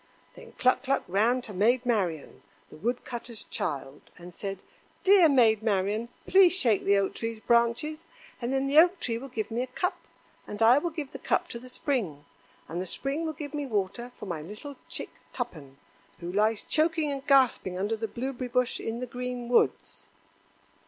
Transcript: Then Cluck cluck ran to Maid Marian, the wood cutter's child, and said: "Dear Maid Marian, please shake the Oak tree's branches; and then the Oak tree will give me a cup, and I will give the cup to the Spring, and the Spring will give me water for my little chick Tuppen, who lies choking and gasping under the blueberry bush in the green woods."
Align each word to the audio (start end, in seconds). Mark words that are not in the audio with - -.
Then 0.33 0.53
Cluck 0.53 0.81
cluck 0.81 1.03
ran 1.07 1.43
to 1.43 1.53
Maid 1.53 1.85
Marian, 1.85 2.41
the 2.71 2.75
wood 2.75 3.05
cutter's 3.05 3.43
child, 3.43 4.01
and 4.17 4.33
said: 4.33 4.57
"Dear 5.03 5.29
Maid 5.29 5.61
Marian, 5.61 6.09
please 6.25 6.53
shake 6.57 6.83
the 6.85 6.97
Oak 6.97 7.13
tree's 7.13 7.39
branches; 7.39 8.05
and 8.41 8.51
then 8.51 8.65
the 8.65 8.79
Oak 8.79 8.99
tree 8.99 9.19
will 9.19 9.27
give 9.27 9.51
me 9.51 9.61
a 9.61 9.67
cup, 9.67 9.95
and 10.47 10.59
I 10.63 10.79
will 10.79 10.89
give 10.89 11.11
the 11.11 11.19
cup 11.19 11.49
to 11.49 11.59
the 11.59 11.69
Spring, 11.69 12.25
and 12.67 12.81
the 12.81 12.87
Spring 12.87 13.27
will 13.27 13.33
give 13.33 13.53
me 13.53 13.67
water 13.67 14.11
for 14.17 14.25
my 14.25 14.41
little 14.41 14.75
chick 14.89 15.11
Tuppen, 15.33 15.77
who 16.19 16.31
lies 16.33 16.63
choking 16.63 17.11
and 17.11 17.23
gasping 17.27 17.77
under 17.77 17.95
the 17.95 18.07
blueberry 18.07 18.47
bush 18.47 18.79
in 18.79 19.01
the 19.01 19.05
green 19.05 19.49
woods." 19.49 20.07